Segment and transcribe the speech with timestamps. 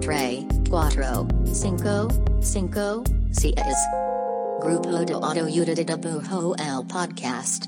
[0.00, 2.08] tres, cuatro, cinco,
[2.40, 3.54] cinco, seis.
[4.60, 7.66] Grupo de Autoayuda el podcast.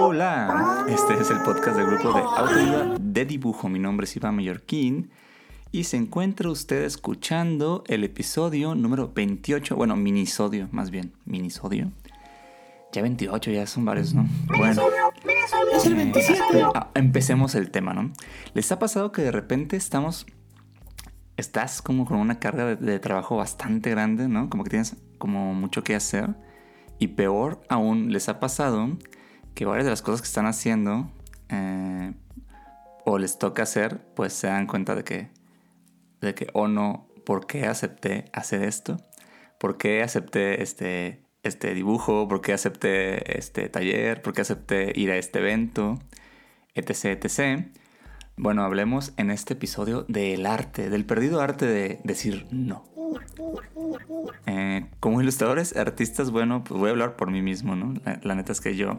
[0.00, 3.68] Hola, este es el podcast del grupo de autoayuda de dibujo.
[3.68, 5.10] Mi nombre es Iván Mallorquín
[5.72, 11.90] y se encuentra usted escuchando el episodio número 28, bueno, minisodio, más bien, minisodio.
[12.94, 14.24] Ya 28, ya son varios, ¿no?
[14.56, 14.82] Bueno,
[15.74, 16.62] Es el 27.
[16.76, 18.12] ah, empecemos el tema, ¿no?
[18.52, 20.26] ¿Les ha pasado que de repente estamos,
[21.36, 24.48] estás como con una carga de, de trabajo bastante grande, ¿no?
[24.48, 26.36] Como que tienes como mucho que hacer.
[27.00, 28.96] Y peor aún, les ha pasado
[29.56, 31.10] que varias de las cosas que están haciendo
[31.48, 32.14] eh,
[33.04, 35.30] o les toca hacer, pues se dan cuenta de que,
[36.20, 38.98] de que, oh no, ¿por qué acepté hacer esto?
[39.58, 42.26] ¿Por qué acepté este, este dibujo?
[42.28, 44.22] ¿Por qué acepté este taller?
[44.22, 45.98] ¿Por qué acepté ir a este evento?
[46.74, 47.66] Etc, etc.
[48.36, 52.84] Bueno, hablemos en este episodio del arte, del perdido arte de decir no.
[54.46, 57.94] Eh, como ilustradores, artistas, bueno, pues voy a hablar por mí mismo, ¿no?
[58.04, 58.96] La, la neta es que yo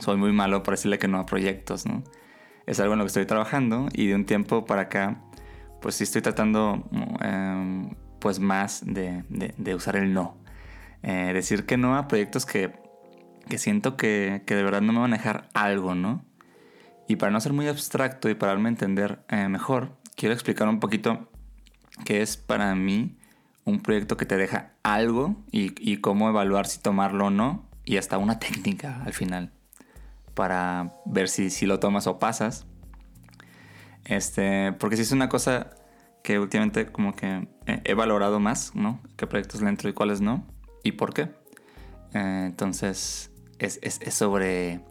[0.00, 2.02] soy muy malo para decirle que no a proyectos, ¿no?
[2.66, 5.22] Es algo en lo que estoy trabajando y de un tiempo para acá,
[5.80, 6.82] pues sí estoy tratando,
[7.22, 10.36] eh, pues más de, de- de usar el no.
[11.06, 12.72] Eh, decir que no a proyectos que,
[13.46, 16.24] que siento que, que de verdad no me van a dejar algo, ¿no?
[17.06, 20.66] Y para no ser muy abstracto y para darme a entender eh, mejor, quiero explicar
[20.66, 21.28] un poquito
[22.06, 23.18] qué es para mí
[23.66, 28.16] un proyecto que te deja algo y, cómo evaluar si tomarlo o no y hasta
[28.16, 29.52] una técnica al final
[30.32, 32.66] para ver si, si lo tomas o pasas.
[34.06, 35.70] Este, porque si es una cosa
[36.22, 39.00] que últimamente como que he, he valorado más, ¿no?
[39.16, 40.53] ¿Qué proyectos le entro y cuáles no?
[40.84, 41.22] ¿Y por qué?
[42.14, 44.84] Eh, entonces, es, es- sobre...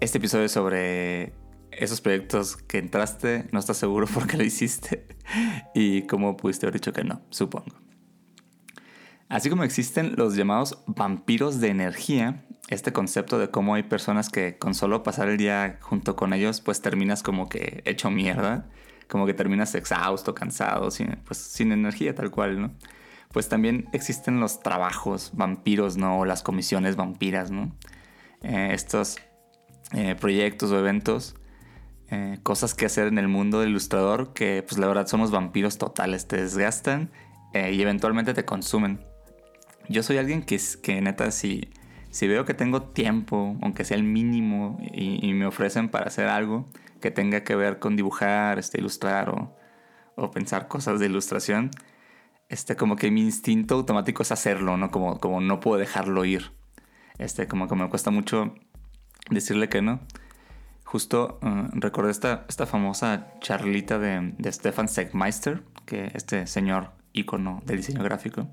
[0.00, 1.32] Este episodio es sobre
[1.72, 5.06] esos proyectos que entraste, no estás seguro por qué lo hiciste
[5.74, 7.74] y cómo pudiste haber dicho que no, supongo.
[9.28, 14.58] Así como existen los llamados vampiros de energía, este concepto de cómo hay personas que
[14.58, 18.68] con solo pasar el día junto con ellos, pues terminas como que hecho mierda,
[19.08, 22.74] como que terminas exhausto, cansado, sin, pues sin energía tal cual, ¿no?
[23.34, 26.20] Pues también existen los trabajos vampiros, ¿no?
[26.20, 27.76] O las comisiones vampiras, ¿no?
[28.42, 29.18] Eh, estos
[29.92, 31.34] eh, proyectos o eventos,
[32.10, 35.78] eh, cosas que hacer en el mundo del ilustrador que pues la verdad somos vampiros
[35.78, 37.10] totales, te desgastan
[37.54, 39.04] y eventualmente te consumen.
[39.88, 41.70] Yo soy alguien que, que neta, si,
[42.10, 46.26] si veo que tengo tiempo, aunque sea el mínimo, y, y me ofrecen para hacer
[46.26, 46.66] algo
[47.00, 49.56] que tenga que ver con dibujar, este, ilustrar o,
[50.16, 51.70] o pensar cosas de ilustración,
[52.54, 54.92] este, como que mi instinto automático es hacerlo, ¿no?
[54.92, 56.52] Como, como no puedo dejarlo ir.
[57.18, 58.54] Este, como que me cuesta mucho
[59.28, 59.98] decirle que no.
[60.84, 67.60] Justo eh, recordé esta, esta famosa charlita de, de Stefan Segmeister, que este señor ícono
[67.66, 68.46] del diseño gráfico,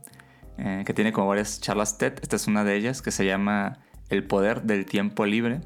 [0.58, 2.14] eh, que tiene como varias charlas TED.
[2.24, 3.78] Esta es una de ellas que se llama
[4.10, 5.62] El poder del tiempo libre.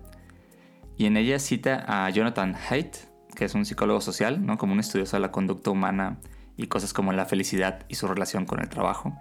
[0.97, 2.97] Y en ella cita a Jonathan Haidt,
[3.33, 4.57] que es un psicólogo social, ¿no?
[4.57, 6.19] como un estudioso de la conducta humana
[6.57, 9.13] y cosas como la felicidad y su relación con el trabajo.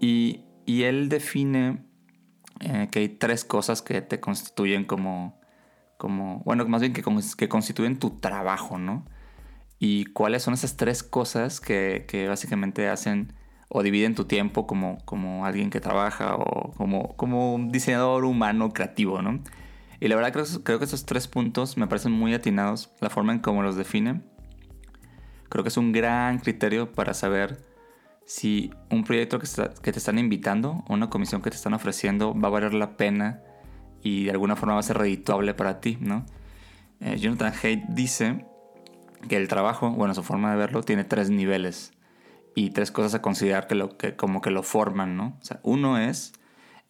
[0.00, 1.84] Y, y él define
[2.60, 5.40] eh, que hay tres cosas que te constituyen como,
[5.98, 7.02] como bueno, más bien que,
[7.36, 9.04] que constituyen tu trabajo, ¿no?
[9.78, 13.34] Y cuáles son esas tres cosas que, que básicamente hacen
[13.68, 18.72] o dividen tu tiempo como, como alguien que trabaja o como, como un diseñador humano
[18.72, 19.40] creativo, ¿no?
[20.00, 23.32] Y la verdad creo, creo que esos tres puntos me parecen muy atinados, la forma
[23.32, 24.22] en cómo los define.
[25.48, 27.64] Creo que es un gran criterio para saber
[28.24, 31.74] si un proyecto que, está- que te están invitando o una comisión que te están
[31.74, 33.40] ofreciendo va a valer la pena
[34.02, 36.26] y de alguna forma va a ser redituable para ti, ¿no?
[37.00, 38.44] Eh, Jonathan Haidt dice
[39.28, 41.92] que el trabajo, bueno, su forma de verlo, tiene tres niveles
[42.54, 45.36] y tres cosas a considerar que, lo, que como que lo forman, ¿no?
[45.40, 46.32] O sea, uno es,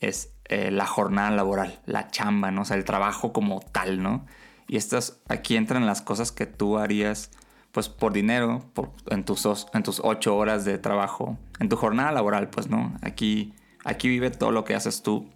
[0.00, 2.62] es eh, la jornada laboral, la chamba, ¿no?
[2.62, 4.26] O sea, el trabajo como tal, ¿no?
[4.68, 7.30] Y estas, aquí entran las cosas que tú harías,
[7.76, 12.10] pues por dinero, por- en, tus, en tus ocho horas de trabajo, en tu jornada
[12.10, 12.94] laboral, pues, ¿no?
[13.02, 13.52] Aquí,
[13.84, 15.28] aquí vive todo lo que haces tú,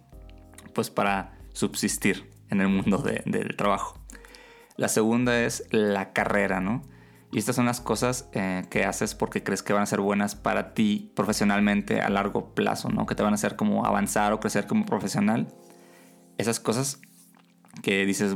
[0.73, 3.99] pues para subsistir en el mundo de- del trabajo.
[4.75, 6.81] La segunda es la carrera, ¿no?
[7.31, 10.33] Y estas son las cosas eh, que haces porque crees que van a ser buenas
[10.33, 13.05] para ti profesionalmente a largo plazo, ¿no?
[13.05, 15.45] Que te van a hacer como avanzar o crecer como profesional.
[16.39, 16.99] Esas cosas
[17.83, 18.35] que dices,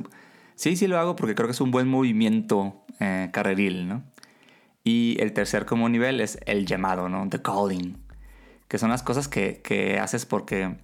[0.56, 4.04] sí, sí lo hago porque creo que es un buen movimiento eh, carreril, ¿no?
[4.84, 7.28] Y el tercer como nivel es el llamado, ¿no?
[7.30, 7.98] The calling.
[8.68, 10.78] Que son las cosas que, que haces porque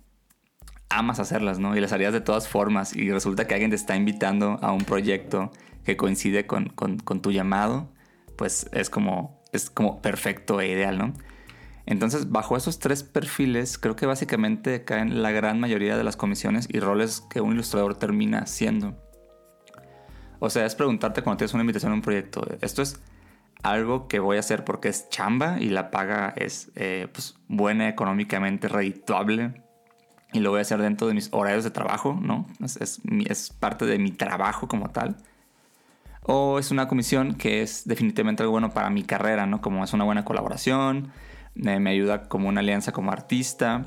[0.90, 1.76] amas hacerlas, ¿no?
[1.76, 2.96] Y las harías de todas formas.
[2.96, 5.52] Y resulta que alguien te está invitando a un proyecto
[5.86, 7.92] que coincide con, con- tu llamado.
[8.38, 11.14] pues es como, es como perfecto e ideal, ¿no?
[11.86, 16.68] Entonces, bajo esos tres perfiles, creo que básicamente caen la gran mayoría de las comisiones
[16.72, 18.96] y roles que un ilustrador termina haciendo.
[20.42, 23.00] O sea, es preguntarte cuando tienes una invitación a un proyecto, ¿esto es
[23.64, 27.88] algo que voy a hacer porque es chamba y la paga es eh, pues, buena,
[27.88, 29.64] económicamente redituable?
[30.34, 32.48] Y lo voy a hacer dentro de mis horarios de trabajo, ¿no?
[32.64, 35.18] Es, es, parte de mi trabajo como tal
[36.24, 39.62] o es una comisión que es definitivamente algo bueno para mi carrera, ¿no?
[39.62, 41.12] Como es una buena colaboración,
[41.56, 43.86] eh, me ayuda como una alianza como artista.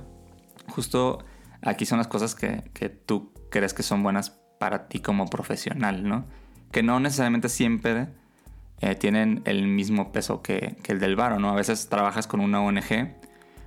[0.69, 1.25] Justo
[1.62, 6.27] aquí son las cosas que, tú crees que son buenas para ti como profesional, ¿no?
[6.75, 8.09] Que no necesariamente siempre
[8.81, 11.50] eh, tienen el mismo peso que, el del varo, ¿no?
[11.50, 13.15] A veces trabajas con una ONG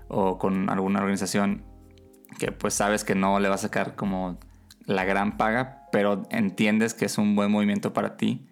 [0.10, 1.64] o con alguna organización
[2.38, 4.38] que pues sabes que no le va a sacar como
[4.86, 8.46] la gran paga, pero entiendes que es un buen movimiento para ti,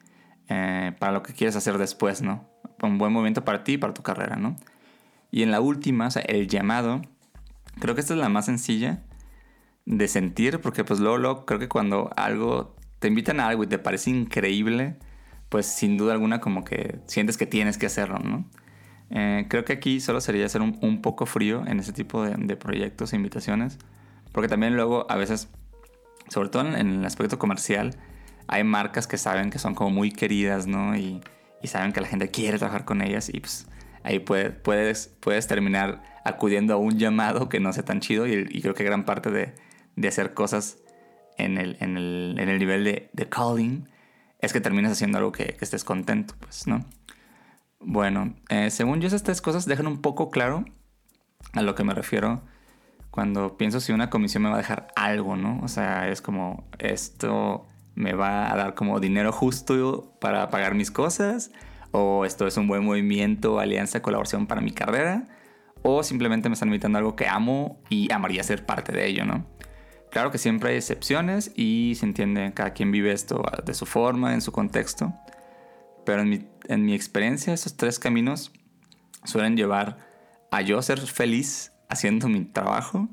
[0.47, 2.49] eh, para lo que quieres hacer después, ¿no?
[2.81, 4.55] Un buen movimiento para ti y para tu carrera, ¿no?
[5.31, 7.01] Y en la última, o sea, el llamado,
[7.81, 9.03] creo que esta es la más sencilla
[9.85, 12.74] de sentir, porque pues luego, creo que cuando algo,
[13.05, 14.95] te invitan a algo y te parece increíble,
[15.49, 18.49] pues sin duda alguna como que sientes que tienes que hacerlo, ¿no?
[19.11, 23.13] Eh, creo que aquí solo sería ser un, poco frío en ese tipo de, proyectos
[23.13, 23.77] e invitaciones,
[24.31, 25.49] porque también luego a veces,
[26.29, 27.95] sobre todo en, el aspecto comercial,
[28.47, 30.97] hay marcas que saben que son como muy queridas, ¿no?
[30.97, 31.21] Y,
[31.61, 33.67] y saben que la gente quiere trabajar con ellas y pues
[34.01, 38.73] ahí puedes, puedes terminar acudiendo a un llamado que no sea tan chido y, creo
[38.73, 40.79] que gran parte de, hacer cosas
[41.37, 43.87] en el, en el, nivel de, calling
[44.39, 46.85] es que terminas haciendo algo que, estés contento, pues, ¿no?
[47.79, 50.65] Bueno, eh, según yo esas tres cosas dejan un poco claro
[51.53, 52.41] a lo que me refiero
[53.11, 55.61] cuando pienso si una comisión me va a dejar algo, ¿no?
[55.63, 57.65] O sea, es como esto
[57.95, 61.51] me va a dar como dinero justo para pagar mis cosas
[61.91, 65.27] o esto es un buen movimiento, alianza, colaboración para mi carrera,
[65.81, 69.23] o simplemente me están invitando a algo que amo y amaría ser parte de ello,
[69.23, 69.45] ¿no?
[70.15, 74.33] Claro que siempre hay excepciones y se entiende, cada quien vive esto de su forma,
[74.33, 75.13] en su contexto,
[76.05, 78.53] pero en mi, en mi experiencia esos tres caminos
[79.25, 79.97] suelen llevar
[80.51, 83.09] a yo ser feliz haciendo mi trabajo,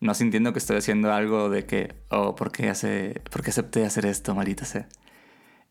[0.00, 3.86] no sintiendo que estoy haciendo algo de que, oh, ¿por qué, hace, ¿por qué acepté
[3.86, 4.88] hacer esto, maldita sea?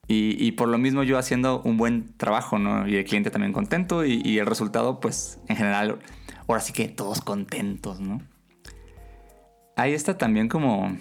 [0.08, 2.88] Y, por lo mismo yo haciendo un buen trabajo, ¿no?
[2.88, 6.00] Y el cliente también contento y, el resultado, pues en general,
[6.48, 8.22] ahora sí que todos contentos, ¿no?
[9.80, 10.98] Ahí está también como,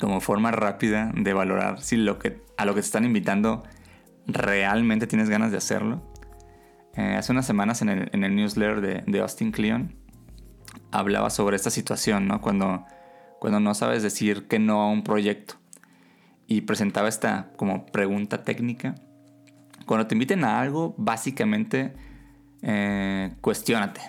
[0.00, 3.62] como forma rápida de valorar si lo que, a lo que te están invitando
[4.26, 6.02] realmente tienes ganas de hacerlo.
[6.96, 9.94] Eh, hace unas semanas en el, newsletter de, Austin Kleon
[10.90, 12.40] hablaba sobre esta situación, ¿no?
[12.40, 12.84] Cuando,
[13.38, 15.54] cuando no sabes decir que no a un proyecto
[16.48, 18.96] y presentaba esta como pregunta técnica.
[19.86, 21.94] Cuando te inviten a algo, básicamente
[22.62, 24.00] eh, cuestionate.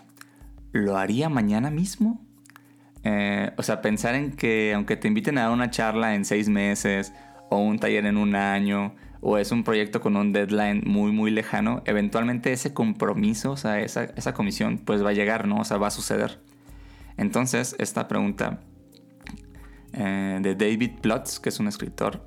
[0.71, 2.26] ¿Lo haría mañana mismo?
[3.03, 6.49] Eh, o sea, pensar en que aunque te inviten a dar una charla en seis
[6.49, 7.13] meses
[7.49, 11.31] o un taller en un año o es un proyecto con un deadline muy muy
[11.31, 15.57] lejano, eventualmente ese compromiso, o sea, esa, esa comisión pues va a llegar, ¿no?
[15.57, 16.39] O sea, va a suceder.
[17.17, 18.59] Entonces, esta pregunta
[19.93, 22.21] eh, de David Plotz, que es un escritor.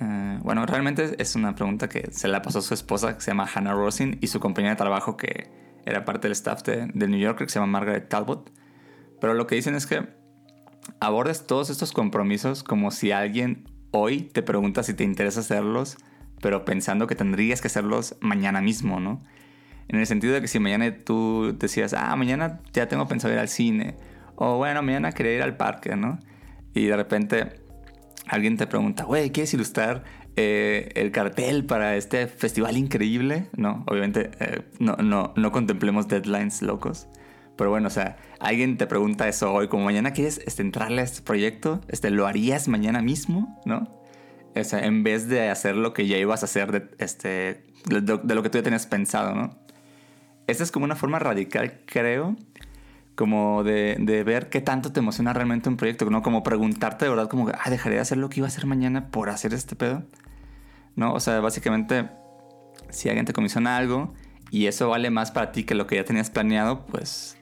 [0.00, 3.30] Eh, bueno, realmente es una pregunta que se la pasó a su esposa, que se
[3.30, 5.48] llama Hannah Rosin, y su compañera de trabajo, que
[5.86, 8.50] era parte del staff de, del New Yorker, que se llama Margaret Talbot.
[9.22, 10.08] Pero lo que dicen es que
[10.98, 15.96] abordes todos estos compromisos como si alguien hoy te pregunta si te interesa hacerlos,
[16.40, 19.22] pero pensando que tendrías que hacerlos mañana mismo, ¿no?
[19.86, 23.38] En el sentido de que si mañana tú decías, ah, mañana ya tengo pensado ir
[23.38, 23.94] al cine,
[24.34, 26.18] o bueno, mañana quería ir al parque, ¿no?
[26.74, 27.60] y de repente
[28.26, 30.02] alguien te pregunta, güey, ¿quieres ilustrar
[30.34, 33.50] eh, el cartel para este festival increíble?
[33.56, 37.06] No, obviamente eh, no, no, no contemplemos deadlines locos.
[37.56, 41.04] Pero bueno, o sea, alguien te pregunta eso hoy, como mañana quieres este, entrarle a
[41.04, 43.60] este proyecto, este, ¿lo harías mañana mismo?
[43.64, 43.88] ¿No?
[44.54, 48.34] O sea, en vez de hacer lo que ya ibas a hacer de, este, de
[48.34, 49.56] lo que tú ya tenías pensado, ¿no?
[50.46, 52.36] Esta es como una forma radical, creo,
[53.14, 56.22] como de, de, ver qué tanto te emociona realmente un proyecto, ¿no?
[56.22, 59.08] Como preguntarte de verdad, como, ah, dejaré de hacer lo que iba a hacer mañana
[59.08, 60.02] por hacer este pedo,
[60.96, 61.14] ¿no?
[61.14, 62.08] O sea, básicamente,
[62.90, 64.12] si alguien te comisiona algo
[64.50, 67.38] y eso vale más para ti que lo que ya tenías planeado, pues,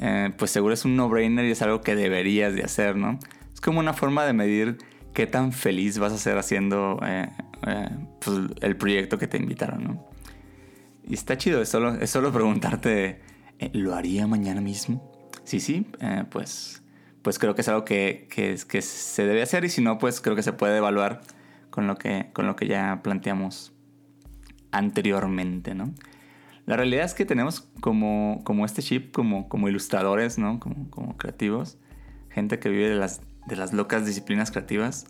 [0.00, 3.18] eh, pues seguro es un no-brainer y es algo que deberías de hacer, ¿no?
[3.52, 4.78] Es como una forma de medir
[5.12, 7.28] qué tan feliz vas a ser haciendo eh,
[7.66, 7.88] eh,
[8.18, 10.10] pues, el proyecto que te invitaron, ¿no?
[11.06, 13.20] Y está chido, es solo, es solo preguntarte
[13.72, 15.12] ¿lo haría mañana mismo?
[15.44, 15.86] Sí, sí,
[16.30, 16.82] pues,
[17.20, 20.20] pues creo que es algo que, que, que, se debe hacer y si no, pues
[20.20, 21.20] creo que se puede evaluar
[21.68, 23.72] con lo que, con lo que ya planteamos
[24.70, 25.92] anteriormente, ¿no?
[26.70, 30.60] La realidad es que tenemos como, como este chip, como, como ilustradores, ¿no?
[30.60, 31.78] Como, como creativos,
[32.28, 35.06] gente que vive de las, de las locas disciplinas creativas,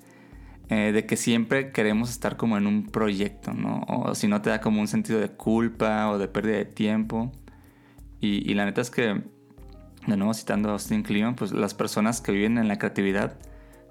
[0.70, 3.84] eh, de que siempre queremos estar como en un proyecto, ¿no?
[3.88, 7.30] O si no te da como un sentido de culpa o de pérdida de tiempo.
[8.20, 9.22] Y, y la neta es que,
[10.06, 13.36] de nuevo citando a Austin Kleon, pues las personas que viven en la creatividad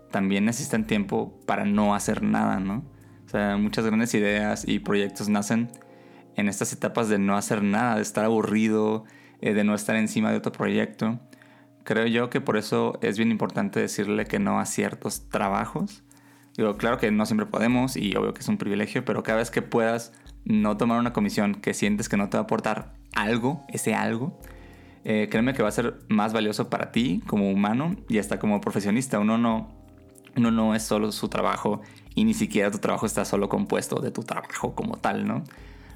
[0.10, 2.84] también necesitan tiempo para no hacer nada, ¿no?
[3.28, 5.70] O sea, muchas grandes ideas y proyectos nacen
[6.40, 9.06] en estas etapas de no hacer nada, de estar aburrido,
[9.42, 11.20] eh, de no estar encima de otro proyecto.
[11.84, 16.04] Creo yo que por eso es bien importante decirle que no a ciertos trabajos.
[16.58, 19.52] Digo, claro que no siempre podemos y obvio que es un privilegio, pero cada vez
[19.52, 20.14] que puedas
[20.46, 24.40] no tomar una comisión que sientes que no te va a aportar algo, ese algo,
[25.06, 28.60] eh, créeme que va a ser más valioso para ti como humano y hasta como
[28.60, 29.20] profesionista.
[29.20, 29.72] Uno no,
[30.36, 31.82] uno no es solo su trabajo
[32.16, 35.44] y ni siquiera tu trabajo está solo compuesto de tu trabajo como tal, ¿no?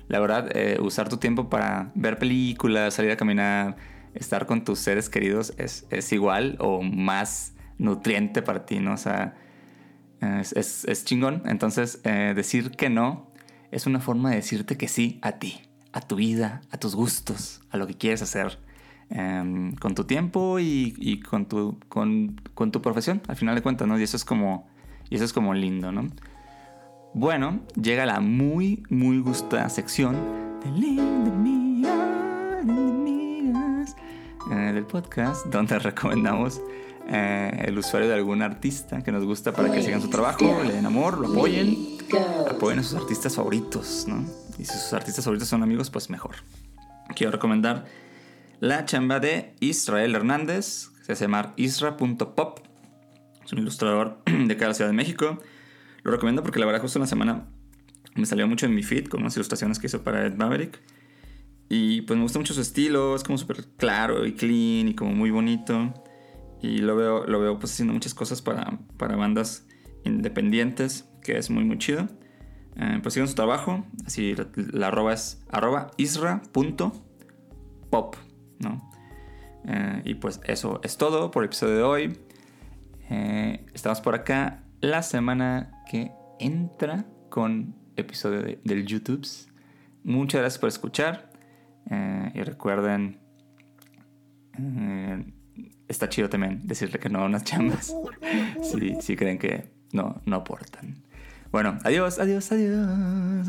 [0.07, 3.75] La verdad, eh, usar tu tiempo para ver películas, salir a caminar,
[4.13, 8.93] estar con tus seres queridos es, es igual o más nutriente para ti, ¿no?
[8.93, 9.35] O sea,
[10.21, 11.41] es, es, chingón.
[11.45, 13.31] Entonces, eh, decir que no
[13.71, 17.61] es una forma de decirte que sí a ti, a tu vida, a tus gustos,
[17.71, 18.59] a lo que quieres hacer.
[19.09, 23.61] Em, con tu tiempo y, y con, tu, con, con, tu profesión, al final de
[23.61, 23.99] cuentas, ¿no?
[23.99, 24.67] Y eso es como,
[25.09, 26.07] y eso es como lindo, ¿no?
[27.15, 30.15] Bueno, llega la muy, muy gustada sección
[34.51, 36.59] eh, del podcast, donde recomendamos
[37.07, 40.73] eh, el usuario de algún artista que nos gusta para que sigan su trabajo, le
[40.73, 41.99] den amor, lo apoyen,
[42.49, 44.25] apoyen a sus artistas favoritos, ¿no?
[44.57, 46.37] Y si sus artistas favoritos son amigos, pues mejor.
[47.15, 47.85] Quiero recomendar
[48.59, 52.59] la chamba de Israel Hernández, que se llama isra.pop.
[53.45, 55.37] Es un ilustrador de cada ciudad de México.
[56.03, 57.47] Lo recomiendo porque la verdad justo una semana
[58.15, 60.79] me salió mucho en mi feed con unas ilustraciones que hizo para Ed Maverick.
[61.69, 65.13] Y pues me gusta mucho su estilo, es como súper claro y clean y como
[65.13, 65.93] muy bonito.
[66.61, 69.67] Y lo veo, lo veo pues haciendo muchas cosas para, para bandas
[70.03, 72.07] independientes, que es muy muy chido.
[72.75, 76.95] Eh, pues sigan su trabajo, así la, la arroba es arroba isra.pop,
[78.59, 78.91] ¿no?
[79.65, 82.17] Eh, y pues eso es todo por el episodio de hoy.
[83.09, 89.25] Eh, estamos por acá la semana que entra con episodio de, del YouTube.
[90.03, 91.31] Muchas gracias por escuchar.
[91.89, 93.17] Eh, y recuerden,
[94.59, 95.25] eh,
[95.87, 97.95] está chido también decirle que no a unas chambas.
[98.61, 101.01] si, si creen que no, no aportan.
[101.49, 103.47] Bueno, adiós, adiós, adiós.